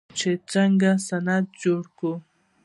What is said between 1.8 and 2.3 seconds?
کړو.